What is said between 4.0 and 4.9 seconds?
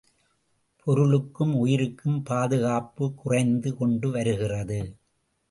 வருகிறது.